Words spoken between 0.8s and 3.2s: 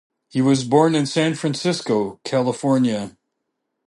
in San Francisco, California.